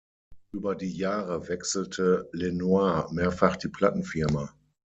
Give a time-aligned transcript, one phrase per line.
[0.51, 4.51] Über die Jahre wechselte Lenoir mehrfach die Plattenfirma.